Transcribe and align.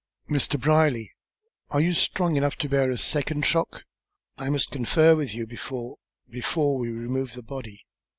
"Mr. 0.27 0.59
Brierly, 0.59 1.11
are 1.69 1.79
you 1.79 1.93
strong 1.93 2.35
enough 2.35 2.55
to 2.55 2.67
bear 2.67 2.89
a 2.89 2.97
second 2.97 3.45
shock? 3.45 3.83
I 4.35 4.49
must 4.49 4.71
confer 4.71 5.15
with 5.15 5.35
you 5.35 5.45
before 5.45 5.97
before 6.27 6.79
we 6.79 6.89
remove 6.89 7.33
the 7.35 7.43
body." 7.43 7.85